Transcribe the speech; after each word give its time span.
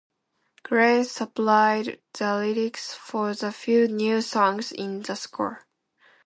Grey 0.63 1.03
supplied 1.03 2.01
the 2.13 2.35
lyrics 2.37 2.91
for 2.95 3.35
the 3.35 3.51
few 3.51 3.87
new 3.87 4.19
songs 4.19 4.71
in 4.71 5.03
the 5.03 5.15
score. 5.15 5.67